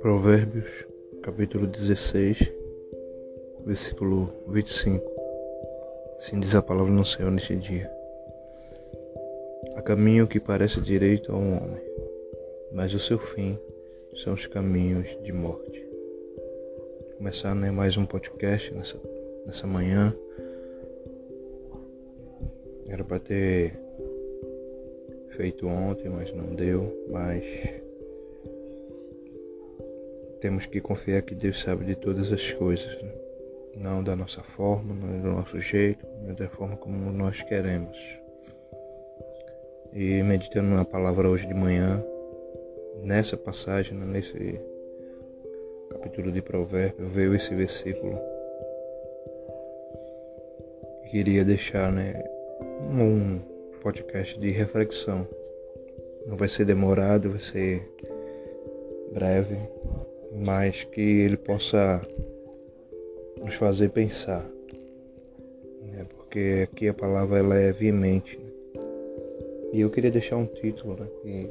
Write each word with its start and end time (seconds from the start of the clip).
Provérbios, 0.00 0.86
capítulo 1.22 1.66
16, 1.66 2.52
versículo 3.66 4.32
25. 4.46 5.04
Assim 6.18 6.38
diz 6.38 6.54
a 6.54 6.62
palavra 6.62 6.94
do 6.94 7.04
Senhor 7.04 7.32
neste 7.32 7.56
dia. 7.56 7.90
Há 9.74 9.82
caminho 9.82 10.28
que 10.28 10.38
parece 10.38 10.80
direito 10.80 11.32
a 11.32 11.36
um 11.36 11.56
homem, 11.56 11.82
mas 12.72 12.94
o 12.94 13.00
seu 13.00 13.18
fim 13.18 13.58
são 14.14 14.34
os 14.34 14.46
caminhos 14.46 15.18
de 15.22 15.32
morte. 15.32 15.84
Começar 17.16 17.54
né, 17.56 17.72
mais 17.72 17.96
um 17.96 18.06
podcast 18.06 18.72
nessa, 18.72 19.00
nessa 19.44 19.66
manhã. 19.66 20.14
Era 22.86 23.02
para 23.02 23.18
ter 23.18 23.72
feito 25.30 25.66
ontem, 25.66 26.08
mas 26.08 26.32
não 26.32 26.54
deu. 26.54 26.92
Mas 27.10 27.44
temos 30.40 30.66
que 30.66 30.80
confiar 30.80 31.22
que 31.22 31.34
Deus 31.34 31.60
sabe 31.60 31.84
de 31.84 31.94
todas 31.94 32.32
as 32.32 32.52
coisas, 32.52 33.02
né? 33.02 33.12
não 33.76 34.02
da 34.02 34.16
nossa 34.16 34.42
forma, 34.42 34.94
não 34.94 35.20
do 35.20 35.28
nosso 35.28 35.60
jeito, 35.60 36.06
não 36.22 36.34
da 36.34 36.48
forma 36.48 36.76
como 36.76 37.12
nós 37.12 37.42
queremos. 37.42 37.96
E 39.92 40.22
meditando 40.22 40.68
na 40.68 40.84
palavra 40.84 41.28
hoje 41.28 41.46
de 41.46 41.54
manhã, 41.54 42.02
nessa 43.02 43.36
passagem, 43.36 43.96
né? 43.96 44.06
nesse 44.06 44.60
capítulo 45.90 46.30
de 46.30 46.42
Provérbios, 46.42 47.10
veio 47.12 47.34
esse 47.34 47.54
versículo. 47.54 48.18
Queria 51.10 51.44
deixar 51.44 51.90
né, 51.90 52.22
um 52.90 53.40
podcast 53.80 54.38
de 54.38 54.50
reflexão. 54.50 55.26
Não 56.26 56.36
vai 56.36 56.48
ser 56.48 56.66
demorado, 56.66 57.30
vai 57.30 57.38
ser 57.38 57.82
breve, 59.12 59.56
mas 60.34 60.84
que 60.84 61.00
ele 61.00 61.36
possa 61.36 62.02
nos 63.40 63.54
fazer 63.54 63.90
pensar. 63.90 64.44
Né? 65.82 66.06
Porque 66.16 66.68
aqui 66.70 66.88
a 66.88 66.94
palavra 66.94 67.38
ela 67.38 67.56
é 67.56 67.72
veemente. 67.72 68.38
Né? 68.38 68.50
E 69.72 69.80
eu 69.80 69.90
queria 69.90 70.10
deixar 70.10 70.36
um 70.36 70.46
título 70.46 70.96
né? 70.98 71.06
que, 71.22 71.48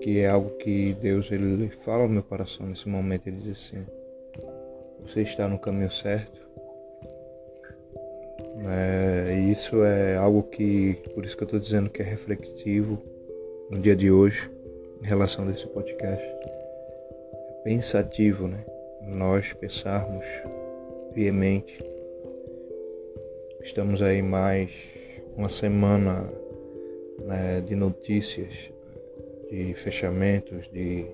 que 0.00 0.20
é 0.20 0.28
algo 0.28 0.50
que 0.50 0.94
Deus 0.94 1.30
ele 1.30 1.68
fala 1.68 2.04
no 2.04 2.14
meu 2.14 2.22
coração 2.22 2.66
nesse 2.66 2.88
momento. 2.88 3.26
Ele 3.26 3.38
diz 3.38 3.66
assim: 3.66 3.84
Você 5.02 5.22
está 5.22 5.48
no 5.48 5.58
caminho 5.58 5.90
certo. 5.90 6.44
É, 8.68 9.36
isso 9.50 9.82
é 9.82 10.16
algo 10.16 10.44
que, 10.44 10.96
por 11.12 11.24
isso 11.24 11.36
que 11.36 11.42
eu 11.42 11.46
estou 11.46 11.58
dizendo 11.58 11.90
que 11.90 12.00
é 12.00 12.04
reflexivo 12.04 13.02
no 13.68 13.78
dia 13.78 13.96
de 13.96 14.12
hoje 14.12 14.48
em 15.02 15.06
relação 15.06 15.46
a 15.46 15.50
esse 15.50 15.66
podcast. 15.66 16.24
É 16.24 17.52
pensativo, 17.64 18.48
né? 18.48 18.64
Nós 19.02 19.52
pensarmos 19.52 20.24
piamente. 21.12 21.78
Estamos 23.62 24.02
aí 24.02 24.20
mais 24.20 24.70
uma 25.36 25.48
semana 25.48 26.28
né, 27.24 27.60
de 27.60 27.74
notícias, 27.74 28.70
de 29.50 29.74
fechamentos, 29.74 30.68
de 30.72 31.06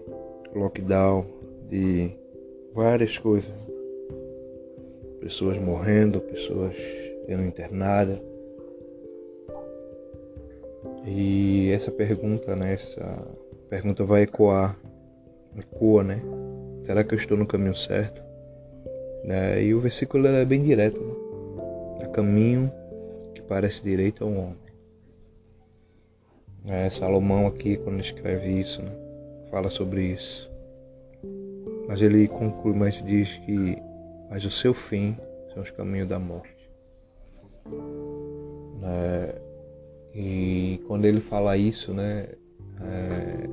lockdown, 0.54 1.26
de 1.68 2.10
várias 2.72 3.18
coisas. 3.18 3.50
Pessoas 5.20 5.58
morrendo, 5.58 6.20
pessoas 6.20 6.74
sendo 7.26 7.44
internadas. 7.44 8.20
E 11.06 11.70
essa 11.70 11.90
pergunta, 11.90 12.56
né, 12.56 12.74
essa 12.74 13.26
pergunta 13.70 14.04
vai 14.04 14.22
ecoar, 14.22 14.76
ecoa, 15.56 16.03
né? 16.03 16.20
Será 16.81 17.04
que 17.04 17.14
eu 17.14 17.19
estou 17.19 17.38
no 17.38 17.47
caminho 17.47 17.75
certo? 17.75 18.20
Né? 19.25 19.62
E 19.62 19.72
o 19.72 19.81
versículo 19.81 20.26
é 20.26 20.44
bem 20.44 20.62
direto, 20.62 21.00
né? 21.00 22.04
Há 22.04 22.08
caminho 22.08 22.70
que 23.34 23.41
parece 23.41 23.82
direito 23.82 24.25
ao 24.25 24.31
homem. 24.31 24.70
É, 26.66 26.91
Salomão 26.91 27.47
aqui, 27.47 27.76
quando 27.76 28.00
escreve 28.00 28.50
isso, 28.50 28.82
né? 28.82 28.91
fala 29.50 29.70
sobre 29.70 30.02
isso. 30.02 30.50
Mas 31.87 32.02
ele 32.02 32.28
conclui, 32.28 32.75
mas 32.75 33.02
diz 33.02 33.37
que 33.38 33.78
mas 34.31 34.44
o 34.44 34.50
seu 34.50 34.72
fim 34.72 35.16
são 35.52 35.62
os 35.62 35.70
caminhos 35.72 36.08
da 36.08 36.19
morte. 36.19 36.70
É, 38.82 39.34
e 40.14 40.81
quando 40.87 41.04
ele 41.04 41.20
fala 41.20 41.56
isso, 41.56 41.92
né, 41.92 42.28
é, 42.81 43.48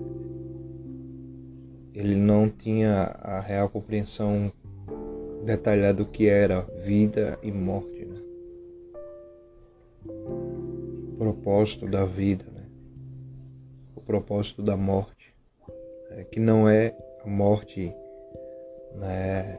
ele 1.97 2.15
não 2.15 2.47
tinha 2.47 3.17
a 3.23 3.39
real 3.39 3.67
compreensão 3.69 4.51
detalhada 5.43 5.95
do 5.95 6.05
que 6.05 6.27
era 6.27 6.61
vida 6.85 7.39
e 7.41 7.51
morte. 7.51 8.05
Né? 8.05 8.21
O 10.05 11.15
propósito 11.17 11.87
da 11.87 12.05
vida, 12.05 12.45
né? 12.53 12.65
o 13.95 14.01
propósito 14.01 14.61
da 14.61 14.77
morte, 14.77 15.33
é, 16.11 16.23
que 16.25 16.39
não 16.39 16.69
é 16.69 16.95
a 17.25 17.27
morte 17.27 17.91
né, 18.93 19.57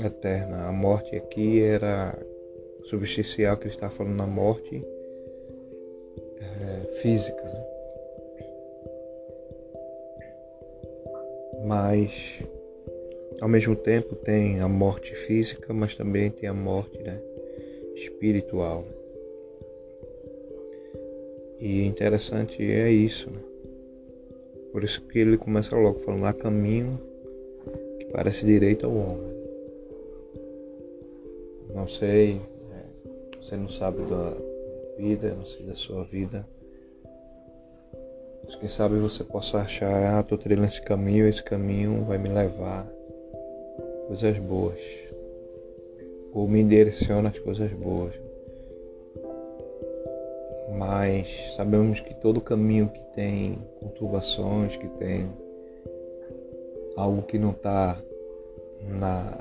eterna. 0.00 0.68
A 0.68 0.72
morte 0.72 1.16
aqui 1.16 1.60
era 1.60 2.16
substancial 2.84 3.56
que 3.56 3.64
ele 3.64 3.74
está 3.74 3.90
falando 3.90 4.14
na 4.14 4.28
morte 4.28 4.80
é, 6.38 6.92
física. 7.02 7.42
Né? 7.42 7.63
Mas 11.64 12.42
ao 13.40 13.48
mesmo 13.48 13.74
tempo 13.74 14.14
tem 14.14 14.60
a 14.60 14.68
morte 14.68 15.14
física, 15.14 15.72
mas 15.72 15.94
também 15.94 16.30
tem 16.30 16.48
a 16.48 16.54
morte 16.54 16.98
né, 17.02 17.20
espiritual. 17.94 18.84
E 21.58 21.82
interessante 21.82 22.62
é 22.62 22.90
isso, 22.90 23.30
né? 23.30 23.40
Por 24.72 24.82
isso 24.82 25.00
que 25.02 25.20
ele 25.20 25.38
começa 25.38 25.76
logo 25.76 26.00
falando, 26.00 26.26
há 26.26 26.32
caminho 26.32 27.00
que 27.98 28.06
parece 28.06 28.44
direito 28.44 28.86
ao 28.86 28.92
homem. 28.92 29.34
Não 31.72 31.88
sei, 31.88 32.40
é, 32.72 33.40
você 33.40 33.56
não 33.56 33.68
sabe 33.68 34.02
da 34.02 34.36
vida, 34.98 35.32
não 35.34 35.46
sei 35.46 35.64
da 35.64 35.74
sua 35.74 36.04
vida, 36.04 36.46
mas 38.44 38.54
quem 38.56 38.68
sabe 38.68 38.96
você 38.96 39.24
possa 39.24 39.58
achar, 39.58 40.16
ah, 40.16 40.20
estou 40.20 40.36
trilhando 40.36 40.66
esse 40.66 40.82
caminho, 40.82 41.26
esse 41.26 41.42
caminho 41.42 42.04
vai 42.04 42.18
me 42.18 42.28
levar 42.28 42.86
coisas 44.06 44.36
boas. 44.38 44.78
Ou 46.32 46.46
me 46.46 46.62
direciona 46.62 47.30
as 47.30 47.38
coisas 47.38 47.72
boas. 47.72 48.12
Mas 50.76 51.54
sabemos 51.56 52.00
que 52.00 52.12
todo 52.14 52.40
caminho 52.40 52.88
que 52.88 53.00
tem 53.14 53.58
conturbações, 53.80 54.76
que 54.76 54.88
tem 54.88 55.30
algo 56.96 57.22
que 57.22 57.38
não 57.38 57.50
está 57.50 57.98
na 58.82 59.38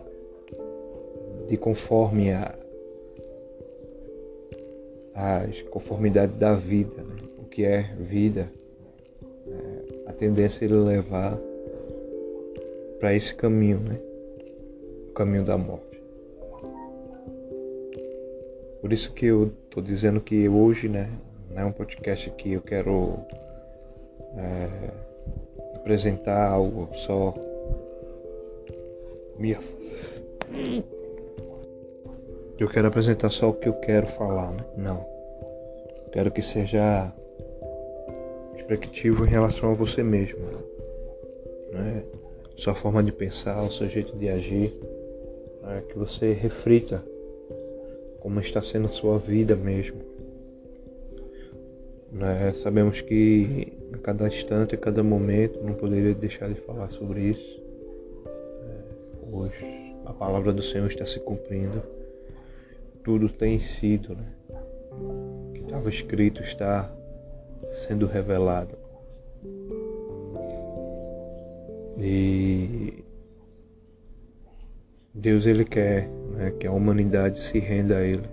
de 1.48 1.58
conforme 1.58 2.32
a, 2.32 2.56
as 5.14 5.62
conformidades 5.64 6.38
da 6.38 6.54
vida, 6.54 7.04
né? 7.04 7.16
o 7.38 7.46
que 7.46 7.66
é 7.66 7.94
vida 8.00 8.50
a 10.14 10.20
tendência 10.20 10.64
é 10.64 10.68
ele 10.68 10.76
levar 10.76 11.38
para 13.00 13.14
esse 13.14 13.34
caminho, 13.34 13.80
né? 13.80 14.00
O 15.10 15.14
caminho 15.14 15.44
da 15.44 15.58
morte. 15.58 16.02
Por 18.80 18.94
isso 18.94 19.12
que 19.12 19.26
eu 19.26 19.52
estou 19.66 19.82
dizendo 19.82 20.22
que 20.22 20.48
hoje, 20.48 20.88
né, 20.88 21.10
não 21.50 21.62
é 21.62 21.66
um 21.66 21.72
podcast 21.72 22.30
que 22.32 22.54
eu 22.54 22.62
quero 22.62 23.18
é, 24.38 24.68
apresentar 25.76 26.50
algo 26.50 26.90
só 26.94 27.34
minha 29.38 29.58
eu 32.60 32.70
quero 32.70 32.88
apresentar 32.88 33.30
só 33.30 33.50
o 33.50 33.54
que 33.54 33.68
eu 33.68 33.74
quero 33.74 34.08
falar, 34.08 34.52
né? 34.52 34.64
Não. 34.78 35.06
Quero 36.12 36.32
que 36.32 36.42
seja 36.42 37.12
perspectivo 38.74 39.26
em 39.26 39.30
relação 39.30 39.72
a 39.72 39.74
você 39.74 40.02
mesmo. 40.02 40.40
Né? 41.72 42.04
Sua 42.56 42.74
forma 42.74 43.04
de 43.04 43.12
pensar, 43.12 43.62
o 43.62 43.72
seu 43.72 43.88
jeito 43.88 44.18
de 44.18 44.30
agir, 44.30 44.74
né? 45.62 45.84
que 45.88 45.98
você 45.98 46.34
reflita 46.34 47.04
como 48.20 48.40
está 48.40 48.62
sendo 48.62 48.88
a 48.88 48.92
sua 48.92 49.20
vida 49.20 49.56
mesmo. 49.56 50.02
Né? 52.12 52.52
Sabemos 52.54 53.02
que 53.02 53.74
a 53.94 53.98
cada 53.98 54.28
instante, 54.28 54.76
a 54.76 54.78
cada 54.78 55.04
momento, 55.04 55.64
não 55.64 55.74
poderia 55.74 56.14
deixar 56.14 56.50
de 56.50 56.60
falar 56.62 56.90
sobre 56.90 57.22
isso, 57.22 57.64
né? 58.26 58.84
pois 59.30 59.54
a 60.06 60.14
palavra 60.14 60.52
do 60.52 60.64
Senhor 60.64 60.88
está 60.88 61.06
se 61.06 61.20
cumprindo. 61.20 61.82
Tudo 63.04 63.30
tem 63.30 63.60
sido, 63.60 64.16
né? 64.16 64.32
O 64.92 65.52
que 65.54 65.62
estava 65.62 65.90
escrito 65.90 66.42
está 66.42 66.90
sendo 67.74 68.06
revelado. 68.06 68.78
E 71.98 73.04
Deus 75.14 75.46
ele 75.46 75.66
quer 75.66 76.08
né, 76.08 76.52
que 76.52 76.68
a 76.68 76.72
humanidade 76.72 77.40
se 77.40 77.60
renda 77.60 77.98
a 77.98 78.04
Ele. 78.04 78.28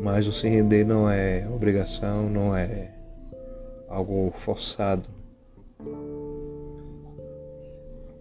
Mas 0.00 0.26
o 0.26 0.32
se 0.32 0.48
render 0.48 0.84
não 0.84 1.10
é 1.10 1.46
obrigação, 1.48 2.30
não 2.30 2.56
é 2.56 2.94
algo 3.88 4.32
forçado. 4.34 5.04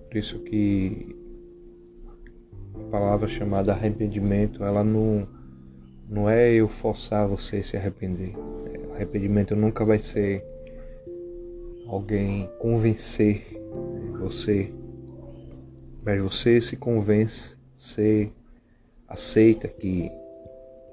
Por 0.07 0.18
isso 0.18 0.39
que 0.39 1.15
a 2.75 2.92
palavra 2.92 3.27
chamada 3.27 3.71
arrependimento, 3.71 4.63
ela 4.63 4.83
não, 4.83 5.27
não 6.09 6.30
é 6.30 6.51
eu 6.51 6.68
forçar 6.68 7.27
você 7.27 7.57
a 7.57 7.63
se 7.63 7.77
arrepender. 7.77 8.33
Arrependimento 9.00 9.56
nunca 9.56 9.86
vai 9.86 10.00
ser 10.00 10.44
alguém 11.88 12.50
convencer 12.60 13.46
você 14.19 14.72
mas 16.04 16.22
você 16.22 16.62
se 16.62 16.75
convence, 16.75 17.56
você 17.78 18.31
aceita 19.07 19.68
que 19.68 20.12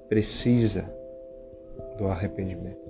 precisa 0.08 0.84
do 1.96 2.06
arrependimento. 2.06 2.84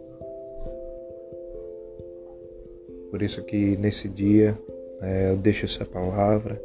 Por 3.11 3.23
isso 3.23 3.43
que 3.45 3.77
nesse 3.77 4.09
dia 4.09 4.59
é, 5.01 5.31
eu 5.31 5.37
deixo 5.37 5.67
essa 5.67 5.85
palavra 5.85 6.61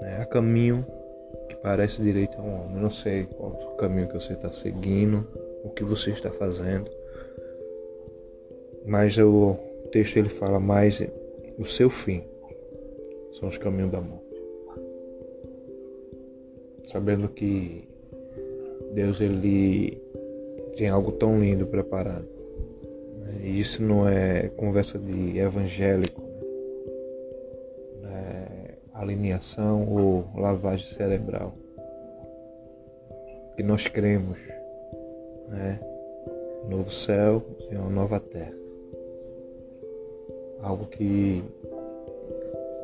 né, 0.00 0.20
a 0.22 0.26
caminho 0.26 0.86
que 1.48 1.56
parece 1.56 2.00
direito 2.00 2.38
a 2.38 2.42
um 2.42 2.64
homem. 2.64 2.82
Não 2.82 2.90
sei 2.90 3.24
qual 3.24 3.50
o 3.50 3.76
caminho 3.76 4.08
que 4.08 4.14
você 4.14 4.32
está 4.32 4.50
seguindo, 4.50 5.26
o 5.64 5.70
que 5.70 5.84
você 5.84 6.10
está 6.10 6.30
fazendo, 6.30 6.90
mas 8.88 9.16
o 9.18 9.56
texto 9.92 10.16
ele 10.16 10.28
fala 10.28 10.58
mais 10.58 11.00
o 11.58 11.64
seu 11.64 11.88
fim 11.88 12.22
são 13.32 13.48
os 13.48 13.58
caminhos 13.58 13.92
da 13.92 14.00
morte 14.00 14.28
sabendo 16.88 17.28
que 17.28 17.86
Deus 18.94 19.20
ele 19.20 20.02
tem 20.76 20.88
algo 20.88 21.12
tão 21.12 21.38
lindo 21.38 21.66
preparado. 21.66 22.26
E 23.42 23.60
isso 23.60 23.82
não 23.82 24.08
é 24.08 24.48
conversa 24.56 24.98
de 24.98 25.38
evangélico, 25.38 26.22
né? 28.02 28.46
é 28.64 28.74
alinhação 28.94 29.86
ou 29.86 30.24
lavagem 30.34 30.86
cerebral. 30.86 31.54
Que 33.54 33.62
nós 33.62 33.86
cremos, 33.86 34.38
né? 35.48 35.78
novo 36.68 36.90
céu 36.90 37.42
e 37.70 37.76
uma 37.76 37.90
nova 37.90 38.18
terra. 38.18 38.67
Algo 40.60 40.86
que 40.86 41.42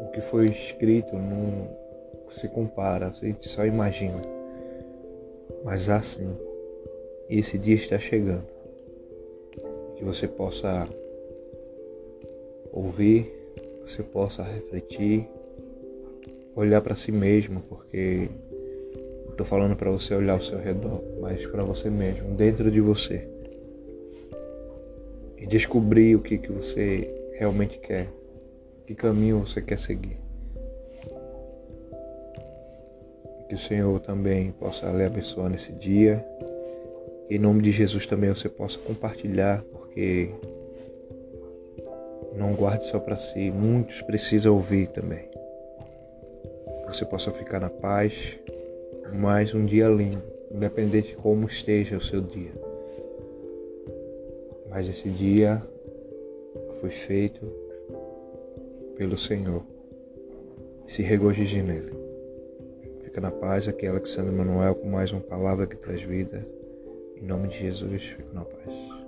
o 0.00 0.10
que 0.12 0.20
foi 0.20 0.46
escrito 0.46 1.16
não 1.16 1.68
se 2.30 2.48
compara, 2.48 3.08
a 3.08 3.10
gente 3.10 3.48
só 3.48 3.64
imagina. 3.64 4.20
Mas 5.64 5.88
assim, 5.88 6.36
esse 7.28 7.58
dia 7.58 7.74
está 7.74 7.98
chegando. 7.98 8.44
Que 9.96 10.04
você 10.04 10.26
possa 10.26 10.86
ouvir, 12.72 13.32
você 13.86 14.02
possa 14.02 14.42
refletir, 14.42 15.28
olhar 16.56 16.80
para 16.80 16.94
si 16.94 17.12
mesmo, 17.12 17.62
porque 17.62 18.28
estou 19.30 19.46
falando 19.46 19.76
para 19.76 19.90
você 19.90 20.14
olhar 20.14 20.34
ao 20.34 20.40
seu 20.40 20.58
redor, 20.58 21.02
mas 21.20 21.44
para 21.46 21.64
você 21.64 21.88
mesmo, 21.88 22.34
dentro 22.34 22.70
de 22.70 22.80
você. 22.80 23.26
E 25.38 25.46
descobrir 25.46 26.16
o 26.16 26.20
que, 26.20 26.38
que 26.38 26.50
você 26.50 27.23
realmente 27.34 27.78
quer, 27.78 28.08
que 28.86 28.94
caminho 28.94 29.40
você 29.40 29.60
quer 29.60 29.78
seguir. 29.78 30.18
Que 33.48 33.54
o 33.54 33.58
Senhor 33.58 34.00
também 34.00 34.52
possa 34.52 34.90
lhe 34.90 35.04
abençoar 35.04 35.50
nesse 35.50 35.72
dia. 35.72 36.24
Em 37.28 37.38
nome 37.38 37.62
de 37.62 37.72
Jesus 37.72 38.06
também 38.06 38.30
você 38.30 38.48
possa 38.48 38.78
compartilhar, 38.78 39.62
porque 39.72 40.30
não 42.36 42.52
guarde 42.54 42.84
só 42.84 42.98
para 42.98 43.16
si, 43.16 43.50
muitos 43.50 44.00
precisam 44.02 44.54
ouvir 44.54 44.88
também. 44.88 45.28
Você 46.86 47.04
possa 47.04 47.30
ficar 47.30 47.60
na 47.60 47.70
paz, 47.70 48.38
mais 49.12 49.54
um 49.54 49.64
dia 49.64 49.88
lindo, 49.88 50.22
independente 50.50 51.08
de 51.08 51.16
como 51.16 51.46
esteja 51.46 51.96
o 51.96 52.00
seu 52.00 52.20
dia. 52.20 52.52
Mas 54.68 54.88
esse 54.88 55.08
dia 55.08 55.62
foi 56.80 56.90
feito 56.90 57.46
pelo 58.96 59.16
Senhor. 59.16 59.64
Se 60.86 61.02
regozije 61.02 61.62
nele. 61.62 61.92
Fica 63.02 63.20
na 63.20 63.30
paz, 63.30 63.68
aqui 63.68 63.86
Alexandre 63.86 64.34
Manuel 64.34 64.74
com 64.74 64.88
mais 64.88 65.12
uma 65.12 65.20
palavra 65.20 65.66
que 65.66 65.76
traz 65.76 66.02
vida. 66.02 66.46
Em 67.16 67.24
nome 67.24 67.48
de 67.48 67.58
Jesus, 67.58 68.02
fico 68.02 68.34
na 68.34 68.44
paz. 68.44 69.03